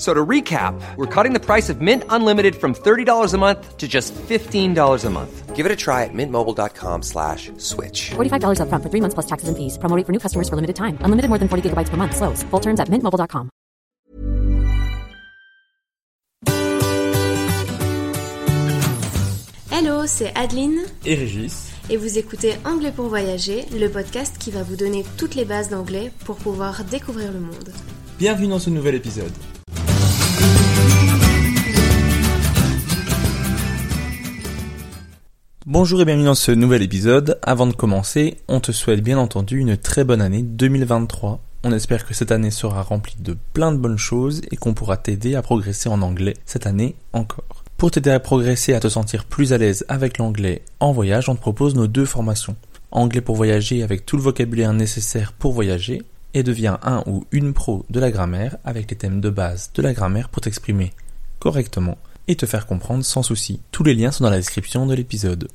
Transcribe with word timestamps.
So 0.00 0.14
to 0.14 0.24
recap, 0.24 0.80
we're 0.96 1.04
cutting 1.14 1.34
the 1.34 1.44
price 1.44 1.68
of 1.68 1.82
Mint 1.82 2.04
Unlimited 2.08 2.56
from 2.56 2.74
$30 2.74 3.34
a 3.34 3.38
month 3.38 3.76
to 3.76 3.86
just 3.86 4.14
$15 4.14 5.04
a 5.04 5.10
month. 5.10 5.54
Give 5.54 5.66
it 5.66 5.72
a 5.72 5.76
try 5.76 6.04
at 6.04 6.14
mintmobile.com 6.14 7.02
slash 7.02 7.52
switch. 7.58 8.12
$45 8.16 8.60
upfront 8.64 8.82
for 8.82 8.88
three 8.88 9.02
months 9.02 9.12
plus 9.12 9.26
taxes 9.26 9.48
and 9.50 9.58
fees. 9.58 9.76
Promo 9.76 9.94
rate 9.96 10.06
for 10.06 10.12
new 10.12 10.18
customers 10.18 10.48
for 10.48 10.56
limited 10.56 10.76
time. 10.76 10.96
Unlimited 11.04 11.28
more 11.28 11.36
than 11.38 11.48
40 11.48 11.68
gigabytes 11.68 11.90
per 11.90 11.98
month. 11.98 12.16
Slows. 12.16 12.42
Full 12.48 12.60
terms 12.60 12.80
at 12.80 12.88
mintmobile.com. 12.88 13.50
Hello, 19.70 20.06
c'est 20.06 20.32
Adeline 20.34 20.80
et 21.04 21.14
Régis. 21.14 21.72
et 21.90 21.96
vous 21.96 22.18
écoutez 22.18 22.54
Anglais 22.64 22.92
pour 22.94 23.06
voyager, 23.08 23.64
le 23.78 23.88
podcast 23.88 24.36
qui 24.38 24.50
va 24.50 24.62
vous 24.62 24.76
donner 24.76 25.04
toutes 25.16 25.34
les 25.34 25.44
bases 25.44 25.68
d'anglais 25.70 26.10
pour 26.24 26.36
pouvoir 26.36 26.84
découvrir 26.84 27.32
le 27.32 27.40
monde. 27.40 27.70
Bienvenue 28.18 28.48
dans 28.48 28.58
ce 28.58 28.70
nouvel 28.70 28.94
épisode. 28.94 29.32
Bonjour 35.72 36.00
et 36.00 36.04
bienvenue 36.04 36.24
dans 36.24 36.34
ce 36.34 36.50
nouvel 36.50 36.82
épisode. 36.82 37.38
Avant 37.42 37.66
de 37.66 37.72
commencer, 37.72 38.38
on 38.48 38.58
te 38.58 38.72
souhaite 38.72 39.02
bien 39.02 39.18
entendu 39.18 39.58
une 39.58 39.76
très 39.76 40.02
bonne 40.02 40.20
année 40.20 40.42
2023. 40.42 41.40
On 41.62 41.72
espère 41.72 42.06
que 42.06 42.12
cette 42.12 42.32
année 42.32 42.50
sera 42.50 42.82
remplie 42.82 43.14
de 43.20 43.36
plein 43.52 43.70
de 43.70 43.76
bonnes 43.76 43.96
choses 43.96 44.42
et 44.50 44.56
qu'on 44.56 44.74
pourra 44.74 44.96
t'aider 44.96 45.36
à 45.36 45.42
progresser 45.42 45.88
en 45.88 46.02
anglais 46.02 46.34
cette 46.44 46.66
année 46.66 46.96
encore. 47.12 47.62
Pour 47.76 47.90
t'aider 47.90 48.10
à 48.10 48.18
progresser 48.18 48.72
et 48.72 48.74
à 48.74 48.80
te 48.80 48.88
sentir 48.88 49.24
plus 49.26 49.52
à 49.52 49.58
l'aise 49.58 49.84
avec 49.88 50.18
l'anglais 50.18 50.62
en 50.80 50.92
voyage, 50.92 51.28
on 51.28 51.36
te 51.36 51.40
propose 51.40 51.74
nos 51.76 51.86
deux 51.86 52.04
formations. 52.04 52.56
Anglais 52.90 53.20
pour 53.20 53.36
voyager 53.36 53.82
avec 53.84 54.04
tout 54.04 54.16
le 54.16 54.22
vocabulaire 54.22 54.72
nécessaire 54.72 55.32
pour 55.32 55.52
voyager 55.52 56.02
et 56.34 56.42
deviens 56.42 56.78
un 56.82 57.02
ou 57.06 57.24
une 57.32 57.52
pro 57.52 57.84
de 57.90 58.00
la 58.00 58.10
grammaire 58.10 58.56
avec 58.64 58.90
les 58.90 58.96
thèmes 58.96 59.20
de 59.20 59.30
base 59.30 59.70
de 59.74 59.82
la 59.82 59.92
grammaire 59.92 60.28
pour 60.28 60.42
t'exprimer 60.42 60.92
correctement 61.38 61.98
et 62.28 62.36
te 62.36 62.46
faire 62.46 62.66
comprendre 62.66 63.04
sans 63.04 63.22
souci. 63.22 63.60
Tous 63.72 63.82
les 63.82 63.94
liens 63.94 64.12
sont 64.12 64.24
dans 64.24 64.30
la 64.30 64.36
description 64.36 64.86
de 64.86 64.94
l'épisode. 64.94 65.48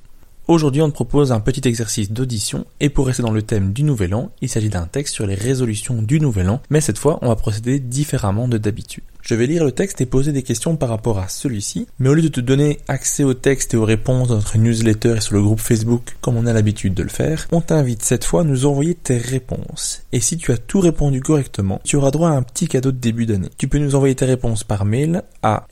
Aujourd'hui, 0.48 0.82
on 0.82 0.90
te 0.90 0.94
propose 0.94 1.32
un 1.32 1.40
petit 1.40 1.68
exercice 1.68 2.12
d'audition 2.12 2.66
et 2.80 2.90
pour 2.90 3.08
rester 3.08 3.24
dans 3.24 3.32
le 3.32 3.42
thème 3.42 3.74
du 3.74 3.84
nouvel 3.84 4.14
an, 4.14 4.32
il 4.42 4.50
s'agit 4.50 4.70
d'un 4.70 4.86
texte 4.86 5.16
sur 5.16 5.26
les 5.26 5.34
résolutions 5.34 6.02
du 6.02 6.20
nouvel 6.20 6.50
an, 6.50 6.62
mais 6.70 6.82
cette 6.82 7.00
fois, 7.00 7.18
on 7.22 7.30
va 7.30 7.36
procéder 7.36 7.80
différemment 7.80 8.48
de 8.48 8.58
d'habitude. 8.58 9.04
Je 9.26 9.34
vais 9.34 9.48
lire 9.48 9.64
le 9.66 9.72
texte 9.72 10.02
et 10.02 10.06
poser 10.06 10.32
des 10.32 10.44
questions 10.44 10.76
par 10.76 10.90
rapport 10.90 11.18
à 11.18 11.28
celui-ci, 11.28 11.88
mais 11.98 12.10
au 12.10 12.14
lieu 12.14 12.22
de 12.22 12.28
te 12.28 12.42
donner 12.42 12.78
accès 12.88 13.24
au 13.24 13.34
texte 13.34 13.74
et 13.74 13.78
aux 13.78 13.84
réponses 13.84 14.28
dans 14.28 14.36
notre 14.36 14.60
newsletter 14.60 15.16
et 15.18 15.22
sur 15.22 15.34
le 15.34 15.42
groupe 15.42 15.60
Facebook 15.60 16.16
comme 16.22 16.38
on 16.38 16.46
a 16.46 16.54
l'habitude 16.54 16.94
de 16.94 17.02
le 17.02 17.10
faire, 17.10 17.48
on 17.52 17.60
t'invite 17.60 18.04
cette 18.04 18.24
fois 18.24 18.42
à 18.42 18.44
nous 18.44 18.68
envoyer 18.68 18.94
tes 18.94 19.18
réponses. 19.18 20.04
Et 20.12 20.20
si 20.20 20.38
tu 20.38 20.52
as 20.52 20.60
tout 20.60 20.80
répondu 20.80 21.22
correctement, 21.22 21.82
tu 21.84 21.96
auras 21.96 22.12
droit 22.12 22.30
à 22.30 22.34
un 22.34 22.44
petit 22.44 22.68
cadeau 22.68 22.92
de 22.92 22.98
début 22.98 23.26
d'année. 23.26 23.50
Tu 23.58 23.68
peux 23.68 23.80
nous 23.80 23.96
envoyer 23.96 24.14
tes 24.14 24.26
réponses 24.26 24.64
par 24.64 24.86
mail 24.86 25.24
à 25.42 25.66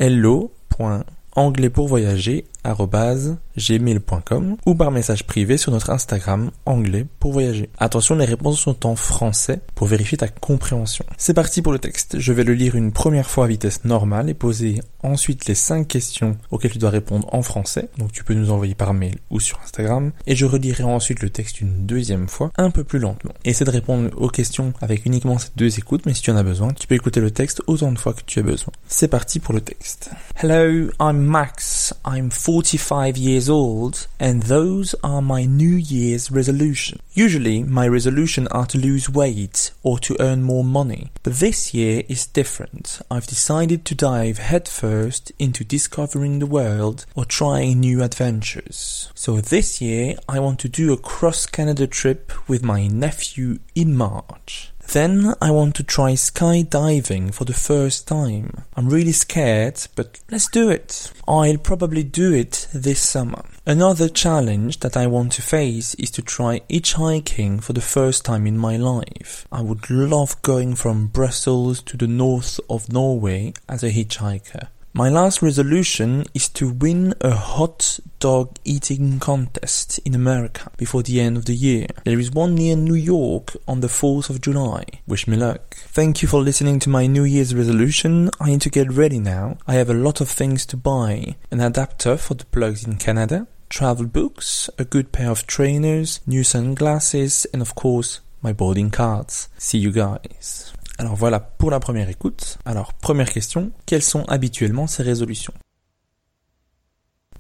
hello.anglaispoursvoyager@gmail.com 2.64 4.58
ou 4.66 4.76
par 4.76 4.92
message 4.92 5.26
privé 5.26 5.58
sur 5.58 5.72
notre 5.72 5.90
Instagram 5.90 6.52
anglais 6.66 7.06
pour 7.20 7.32
voyager. 7.34 7.70
Attention, 7.78 8.16
les 8.16 8.26
réponses 8.26 8.60
sont 8.60 8.86
en 8.86 8.96
français 8.96 9.62
pour 9.76 9.88
vérifier 9.88 10.18
ta 10.18 10.28
compréhension. 10.28 11.06
C'est 11.18 11.34
parti 11.34 11.62
pour 11.62 11.72
le 11.72 11.80
texte. 11.80 12.20
Je 12.20 12.34
vais 12.34 12.44
le 12.44 12.54
lire 12.54 12.76
une 12.76 12.92
première 12.92 13.30
fois 13.30 13.46
à 13.46 13.48
vitesse 13.48 13.86
normale 13.86 14.30
et 14.30 14.34
poser 14.34 14.82
ensuite 15.02 15.46
les 15.46 15.56
5 15.56 15.88
questions 15.88 16.38
auxquelles 16.52 16.72
tu 16.72 16.78
dois 16.78 16.90
répondre 16.90 17.28
en 17.34 17.42
français. 17.42 17.90
Donc 17.98 18.12
tu 18.12 18.24
peux 18.24 18.34
nous 18.34 18.52
envoyer 18.52 18.76
par 18.76 18.94
mail 18.94 19.18
ou 19.30 19.40
sur 19.40 19.60
Instagram 19.64 20.12
et 20.28 20.36
je 20.36 20.46
relirai 20.46 20.84
ensuite 20.84 21.22
le 21.22 21.30
texte 21.30 21.62
une 21.62 21.86
deuxième 21.86 22.28
fois 22.28 22.52
un 22.58 22.72
peu 22.72 22.84
plus 22.84 23.00
lentement. 23.00 23.34
Essaie 23.46 23.66
de 23.66 23.70
répondre 23.70 24.10
aux 24.16 24.30
questions 24.30 24.74
avec 24.82 25.06
uniquement 25.06 25.38
ces 25.38 25.50
deux 25.56 25.78
écoutes, 25.78 26.06
mais 26.06 26.14
si 26.14 26.22
tu 26.22 26.32
en 26.32 26.38
as 26.38 26.44
besoin, 26.44 26.74
tu 26.74 26.88
peux 26.88 26.96
écouter 26.96 27.20
le 27.20 27.32
texte 27.32 27.62
autant 27.68 27.92
de 27.92 28.00
fois 28.00 28.14
que 28.14 28.22
tu 28.26 28.40
as 28.40 28.44
besoin. 28.44 28.74
C'est 28.88 29.08
parti 29.08 29.40
pour 29.40 29.54
le 29.54 29.62
texte. 29.62 30.10
Hello, 30.42 30.90
I'm 31.00 31.18
Max. 31.18 31.94
I'm 32.06 32.30
45 32.54 33.18
years 33.18 33.50
old 33.50 34.06
and 34.20 34.44
those 34.44 34.94
are 35.04 35.24
my 35.24 35.44
New 35.44 35.76
Year's 35.76 36.30
resolutions. 36.30 37.02
Usually 37.14 37.64
my 37.64 37.88
resolutions 37.88 38.48
are 38.50 38.68
to 38.68 38.78
lose 38.78 39.10
weight 39.10 39.72
or 39.82 39.98
to 39.98 40.16
earn 40.20 40.44
more 40.44 40.64
money, 40.64 41.10
but 41.24 41.34
this 41.34 41.74
year 41.74 42.04
is 42.08 42.28
different. 42.28 43.02
I've 43.10 43.26
decided 43.26 43.86
to 43.86 43.96
dive 43.96 44.38
headfirst 44.38 45.32
into 45.40 45.64
discovering 45.64 46.38
the 46.38 46.46
world 46.46 47.08
or 47.16 47.26
trying 47.26 47.80
new 47.80 48.04
adventures. 48.04 49.10
So 49.16 49.42
this 49.42 49.82
year 49.82 50.18
I 50.30 50.38
want 50.38 50.60
to 50.60 50.70
do 50.70 50.94
a 50.94 50.98
cross 50.98 51.48
Canada 51.48 51.88
trip 51.88 52.32
with 52.48 52.64
my 52.64 52.86
nephew 52.86 53.58
in 53.74 53.98
March. 53.98 54.73
Then 54.92 55.34
I 55.42 55.50
want 55.52 55.76
to 55.76 55.84
try 55.84 56.14
skydiving 56.14 57.34
for 57.34 57.46
the 57.46 57.54
first 57.54 58.08
time. 58.08 58.64
I'm 58.76 58.90
really 58.90 59.12
scared, 59.12 59.80
but 59.96 60.20
let's 60.30 60.48
do 60.48 60.70
it. 60.70 61.12
I'll 61.28 61.58
probably 61.58 62.04
do 62.04 62.34
it 62.34 62.68
this 62.74 63.02
summer. 63.02 63.44
Another 63.66 64.10
challenge 64.10 64.82
that 64.82 64.98
I 64.98 65.08
want 65.08 65.32
to 65.34 65.42
face 65.42 65.96
is 65.96 66.12
to 66.12 66.22
try 66.22 66.60
hitchhiking 66.70 67.64
for 67.64 67.74
the 67.74 67.82
first 67.82 68.26
time 68.26 68.46
in 68.46 68.58
my 68.58 68.76
life. 68.78 69.48
I 69.52 69.62
would 69.62 69.90
love 69.90 70.42
going 70.42 70.76
from 70.76 71.08
Brussels 71.08 71.82
to 71.84 71.98
the 71.98 72.08
north 72.08 72.60
of 72.70 72.92
Norway 72.92 73.54
as 73.70 73.84
a 73.84 73.90
hitchhiker. 73.90 74.68
My 74.96 75.10
last 75.10 75.42
resolution 75.42 76.26
is 76.36 76.48
to 76.50 76.72
win 76.72 77.16
a 77.20 77.32
hot 77.32 78.00
dog 78.20 78.60
eating 78.64 79.18
contest 79.18 79.98
in 80.06 80.14
America 80.14 80.70
before 80.78 81.02
the 81.02 81.20
end 81.20 81.36
of 81.36 81.46
the 81.46 81.56
year. 81.56 81.88
There 82.06 82.20
is 82.20 82.30
one 82.30 82.54
near 82.54 82.76
New 82.76 82.94
York 82.94 83.58
on 83.68 83.80
the 83.80 83.88
4th 83.88 84.30
of 84.30 84.40
July. 84.40 84.86
Wish 85.08 85.28
me 85.28 85.36
luck. 85.36 85.78
Thank 85.88 86.22
you 86.22 86.28
for 86.28 86.44
listening 86.44 86.78
to 86.78 86.92
my 86.92 87.08
New 87.08 87.24
Year's 87.24 87.56
resolution. 87.56 88.30
I 88.40 88.52
need 88.52 88.62
to 88.62 88.70
get 88.70 88.94
ready 88.94 89.18
now. 89.18 89.58
I 89.66 89.74
have 89.74 89.90
a 89.90 89.96
lot 89.96 90.22
of 90.22 90.30
things 90.30 90.64
to 90.68 90.78
buy. 90.78 91.38
An 91.50 91.60
adapter 91.60 92.16
for 92.16 92.36
the 92.36 92.46
plugs 92.46 92.86
in 92.86 92.98
Canada, 92.98 93.48
travel 93.70 94.06
books, 94.06 94.70
a 94.78 94.86
good 94.86 95.12
pair 95.12 95.32
of 95.32 95.48
trainers, 95.48 96.20
new 96.28 96.44
sunglasses, 96.44 97.48
and 97.52 97.64
of 97.64 97.74
course, 97.74 98.20
my 98.44 98.54
boarding 98.54 98.92
cards. 98.92 99.50
See 99.58 99.80
you 99.80 99.92
guys. 99.92 100.72
Alors 100.98 101.16
voilà 101.16 101.40
pour 101.40 101.72
la 101.72 101.80
première 101.80 102.10
écoute. 102.10 102.60
Alors 102.66 102.94
première 102.94 103.32
question, 103.32 103.72
quelles 103.86 104.04
sont 104.04 104.26
habituellement 104.26 104.88
ses 104.88 105.04
résolutions? 105.04 105.54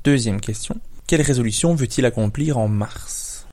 Deuxième 0.04 0.42
question, 0.42 0.80
quelle 1.08 1.22
résolution 1.22 1.76
veut-il 1.76 2.06
accomplir 2.06 2.58
en 2.58 2.68
mars? 2.68 3.48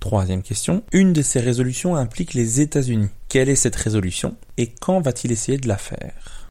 Troisième 0.00 0.42
question, 0.42 0.82
une 0.92 1.12
de 1.12 1.22
ces 1.22 1.40
résolutions 1.40 1.94
implique 1.94 2.34
les 2.34 2.60
États-Unis. 2.60 3.08
Quelle 3.28 3.48
est 3.48 3.56
cette 3.56 3.76
résolution 3.76 4.36
et 4.56 4.66
quand 4.68 5.00
va-t-il 5.00 5.32
essayer 5.32 5.58
de 5.58 5.68
la 5.68 5.78
faire? 5.78 6.50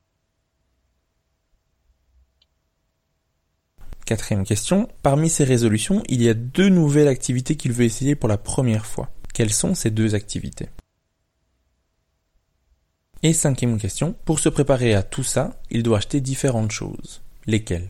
Quatrième 4.05 4.45
question, 4.45 4.87
parmi 5.03 5.29
ces 5.29 5.43
résolutions, 5.43 6.01
il 6.09 6.21
y 6.21 6.29
a 6.29 6.33
deux 6.33 6.69
nouvelles 6.69 7.07
activités 7.07 7.57
qu'il 7.57 7.73
veut 7.73 7.85
essayer 7.85 8.15
pour 8.15 8.29
la 8.29 8.37
première 8.37 8.85
fois. 8.85 9.11
Quelles 9.33 9.53
sont 9.53 9.75
ces 9.75 9.91
deux 9.91 10.15
activités? 10.15 10.69
Et 13.23 13.33
cinquième 13.33 13.77
question, 13.77 14.15
pour 14.25 14.39
se 14.39 14.49
préparer 14.49 14.95
à 14.95 15.03
tout 15.03 15.23
ça, 15.23 15.59
il 15.69 15.83
doit 15.83 15.99
acheter 15.99 16.21
différentes 16.21 16.71
choses. 16.71 17.21
Lesquelles? 17.45 17.89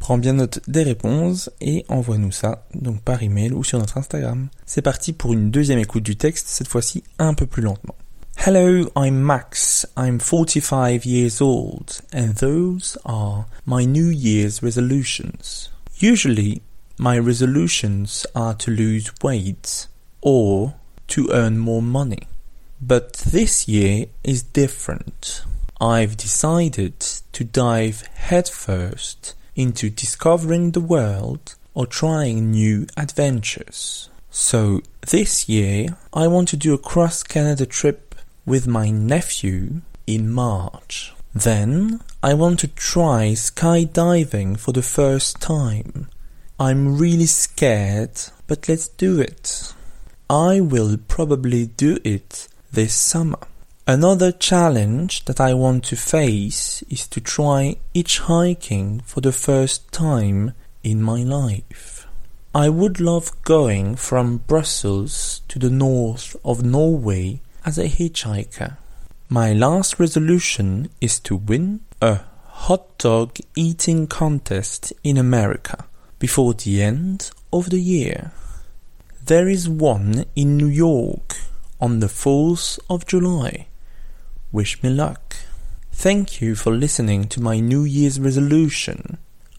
Prends 0.00 0.18
bien 0.18 0.32
note 0.32 0.58
des 0.66 0.82
réponses 0.82 1.48
et 1.60 1.84
envoie-nous 1.88 2.32
ça 2.32 2.66
donc 2.74 3.00
par 3.02 3.22
email 3.22 3.52
ou 3.52 3.62
sur 3.62 3.78
notre 3.78 3.98
Instagram. 3.98 4.48
C'est 4.66 4.82
parti 4.82 5.12
pour 5.12 5.32
une 5.32 5.52
deuxième 5.52 5.78
écoute 5.78 6.02
du 6.02 6.16
texte, 6.16 6.48
cette 6.48 6.66
fois-ci 6.66 7.04
un 7.20 7.34
peu 7.34 7.46
plus 7.46 7.62
lentement. 7.62 7.94
Hello, 8.44 8.90
I'm 8.96 9.14
Max. 9.14 9.86
I'm 9.96 10.18
45 10.18 11.06
years 11.06 11.40
old 11.40 12.00
and 12.12 12.32
those 12.40 12.98
are 13.04 13.46
my 13.64 13.86
New 13.86 14.10
Year's 14.10 14.60
resolutions. 14.60 15.70
Usually, 16.00 16.62
my 16.98 17.16
resolutions 17.16 18.26
are 18.34 18.56
to 18.56 18.72
lose 18.72 19.12
weight 19.22 19.88
or 20.20 20.72
to 21.06 21.28
earn 21.30 21.58
more 21.58 21.82
money. 21.82 22.26
But 22.84 23.12
this 23.12 23.68
year 23.68 24.06
is 24.24 24.42
different. 24.42 25.44
I've 25.80 26.16
decided 26.16 26.98
to 26.98 27.44
dive 27.44 28.02
headfirst 28.14 29.34
into 29.54 29.88
discovering 29.88 30.72
the 30.72 30.80
world 30.80 31.54
or 31.74 31.86
trying 31.86 32.50
new 32.50 32.88
adventures. 32.96 34.10
So 34.30 34.80
this 35.08 35.48
year 35.48 35.96
I 36.12 36.26
want 36.26 36.48
to 36.48 36.56
do 36.56 36.74
a 36.74 36.78
cross 36.78 37.22
Canada 37.22 37.66
trip 37.66 38.16
with 38.44 38.66
my 38.66 38.90
nephew 38.90 39.82
in 40.04 40.32
March. 40.32 41.14
Then 41.32 42.00
I 42.20 42.34
want 42.34 42.58
to 42.60 42.68
try 42.68 43.34
skydiving 43.34 44.58
for 44.58 44.72
the 44.72 44.82
first 44.82 45.40
time. 45.40 46.08
I'm 46.58 46.98
really 46.98 47.26
scared, 47.26 48.20
but 48.48 48.68
let's 48.68 48.88
do 48.88 49.20
it. 49.20 49.72
I 50.28 50.60
will 50.60 50.96
probably 50.96 51.66
do 51.66 51.98
it 52.02 52.48
this 52.72 52.94
summer. 52.94 53.38
Another 53.86 54.32
challenge 54.32 55.26
that 55.26 55.40
I 55.40 55.52
want 55.52 55.84
to 55.84 55.96
face 55.96 56.82
is 56.88 57.06
to 57.08 57.20
try 57.20 57.76
hitchhiking 57.94 59.04
for 59.04 59.20
the 59.20 59.32
first 59.32 59.92
time 59.92 60.54
in 60.82 61.02
my 61.02 61.22
life. 61.22 62.06
I 62.54 62.70
would 62.70 62.98
love 63.00 63.30
going 63.44 63.96
from 63.96 64.38
Brussels 64.38 65.42
to 65.48 65.58
the 65.58 65.70
north 65.70 66.34
of 66.44 66.64
Norway 66.64 67.40
as 67.64 67.76
a 67.76 67.88
hitchhiker. 67.88 68.76
My 69.28 69.52
last 69.52 69.98
resolution 69.98 70.88
is 71.00 71.18
to 71.20 71.36
win 71.36 71.80
a 72.00 72.20
hot 72.46 72.98
dog 72.98 73.36
eating 73.54 74.06
contest 74.06 74.92
in 75.04 75.18
America 75.18 75.84
before 76.18 76.54
the 76.54 76.82
end 76.82 77.30
of 77.52 77.70
the 77.70 77.80
year. 77.80 78.32
There 79.24 79.48
is 79.48 79.68
one 79.68 80.24
in 80.34 80.56
New 80.56 80.66
York 80.68 81.36
on 81.82 81.98
the 81.98 82.06
4th 82.06 82.78
of 82.88 83.04
July. 83.06 83.66
Wish 84.52 84.80
me 84.84 84.88
luck. 84.90 85.34
Thank 85.90 86.40
you 86.40 86.54
for 86.54 86.72
listening 86.72 87.26
to 87.28 87.42
my 87.42 87.58
New 87.58 87.82
Year's 87.82 88.20
resolution. 88.20 89.18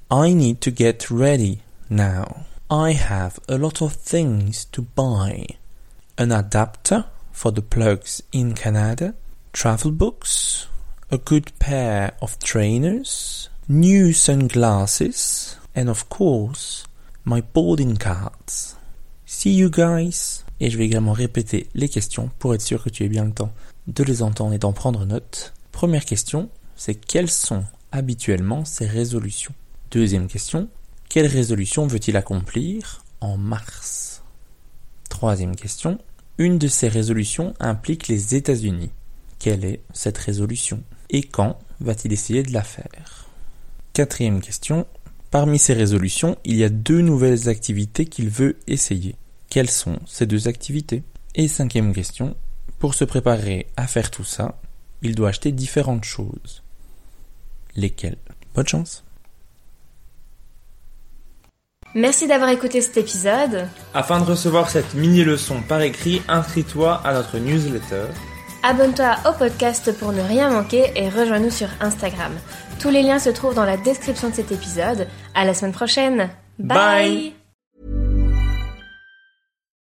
I 0.10 0.34
need 0.34 0.62
to 0.62 0.72
get 0.72 1.12
ready 1.12 1.60
now. 1.90 2.46
I 2.72 2.94
have 2.94 3.40
a 3.50 3.58
lot 3.58 3.82
of 3.82 3.92
things 3.92 4.64
to 4.72 4.84
buy. 4.84 5.48
An 6.18 6.32
adapter 6.32 7.06
for 7.34 7.52
the 7.52 7.62
plugs 7.62 8.24
in 8.32 8.56
Canada, 8.56 9.16
travel 9.52 9.92
books, 9.92 10.68
a 11.12 11.18
good 11.18 11.52
pair 11.60 12.14
of 12.22 12.40
trainers, 12.40 13.50
new 13.68 14.14
sunglasses, 14.14 15.58
and 15.76 15.90
of 15.90 16.08
course, 16.08 16.88
my 17.26 17.42
boarding 17.42 17.98
cards. 17.98 18.78
See 19.26 19.52
you 19.52 19.70
guys. 19.70 20.46
Et 20.64 20.70
je 20.70 20.78
vais 20.78 20.86
également 20.86 21.12
répéter 21.12 21.68
les 21.76 21.90
questions 21.90 22.32
pour 22.40 22.56
être 22.56 22.62
sûr 22.62 22.82
que 22.82 22.90
tu 22.90 23.04
aies 23.04 23.10
bien 23.10 23.26
le 23.26 23.34
temps 23.34 23.52
de 23.88 24.02
les 24.02 24.24
entendre 24.24 24.54
et 24.54 24.58
d'en 24.60 24.72
prendre 24.72 25.06
note. 25.06 25.54
Première 25.74 26.06
question, 26.06 26.50
c'est 26.78 26.96
quelles 26.96 27.30
sont 27.30 27.66
habituellement 27.92 28.64
ses 28.64 28.86
résolutions? 28.86 29.54
Deuxième 29.92 30.28
question, 30.28 30.70
quelle 31.10 31.28
résolution 31.28 31.86
veut-il 31.86 32.16
accomplir 32.16 33.04
en 33.20 33.36
mars? 33.36 34.24
Troisième 35.10 35.58
question, 35.58 36.00
une 36.38 36.60
de 36.60 36.70
ces 36.70 36.88
résolutions 36.88 37.54
implique 37.60 38.08
les 38.08 38.34
États-Unis. 38.34 38.92
Quelle 39.40 39.66
est 39.66 39.82
cette 39.92 40.18
résolution? 40.18 40.82
Et 41.10 41.24
quand 41.24 41.60
va-t-il 41.82 42.14
essayer 42.14 42.42
de 42.42 42.54
la 42.54 42.64
faire? 42.64 43.28
Quatrième 43.92 44.40
question, 44.40 44.88
parmi 45.30 45.60
ces 45.60 45.74
résolutions, 45.74 46.38
il 46.46 46.56
y 46.56 46.64
a 46.64 46.70
deux 46.70 47.02
nouvelles 47.02 47.50
activités 47.50 48.06
qu'il 48.06 48.30
veut 48.30 48.56
essayer. 48.66 49.18
Quelles 49.54 49.70
sont 49.70 50.00
ces 50.08 50.26
deux 50.26 50.48
activités 50.48 51.04
Et 51.36 51.48
cinquième 51.48 51.94
question, 51.94 52.36
pour 52.80 52.96
se 52.96 53.06
préparer 53.06 53.68
à 53.78 53.86
faire 53.86 54.10
tout 54.10 54.24
ça, 54.24 54.56
il 55.04 55.14
doit 55.14 55.30
acheter 55.30 55.52
différentes 55.52 56.06
choses. 56.06 56.64
Lesquelles? 57.76 58.18
Bonne 58.56 58.68
chance 58.68 59.04
Merci 61.94 62.28
d'avoir 62.28 62.50
écouté 62.50 62.82
cet 62.82 62.98
épisode. 62.98 63.68
Afin 63.94 64.22
de 64.22 64.26
recevoir 64.26 64.72
cette 64.72 64.96
mini-leçon 64.96 65.62
par 65.62 65.82
écrit, 65.82 66.24
inscris-toi 66.28 66.96
à 67.06 67.14
notre 67.14 67.38
newsletter. 67.38 68.08
Abonne-toi 68.64 69.18
au 69.30 69.34
podcast 69.34 69.96
pour 70.00 70.14
ne 70.14 70.22
rien 70.22 70.50
manquer 70.50 70.92
et 70.96 71.10
rejoins-nous 71.10 71.52
sur 71.52 71.68
Instagram. 71.80 72.32
Tous 72.80 72.90
les 72.90 73.04
liens 73.04 73.20
se 73.20 73.30
trouvent 73.30 73.54
dans 73.54 73.66
la 73.66 73.78
description 73.78 74.32
de 74.32 74.34
cet 74.34 74.52
épisode. 74.52 75.08
À 75.36 75.46
la 75.46 75.54
semaine 75.54 75.74
prochaine. 75.74 76.32
Bye. 76.58 77.36